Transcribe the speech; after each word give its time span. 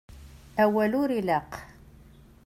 Awal 0.63 0.91
ur 1.01 1.09
ilaq. 1.19 1.51